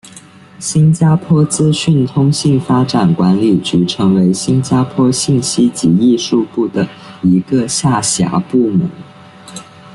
[0.57, 6.89] 新加坡资讯通信发展管理局成为新加坡信息及艺术部的
[7.21, 8.89] 一个下辖部门。